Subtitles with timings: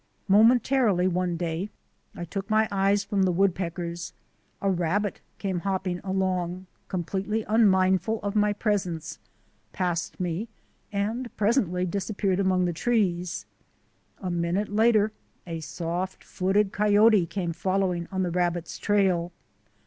[0.27, 1.69] Momentarily one day
[2.15, 4.13] I took my eyes from the woodpeckers.
[4.59, 9.19] A rabbit came hopping along, com pletely unmindful of my presence,
[9.73, 10.47] passed me,
[10.91, 13.45] and presently disappeared among the trees.
[14.17, 15.11] A minute later
[15.45, 19.31] a soft footed coyote came following on the rabbit's trail.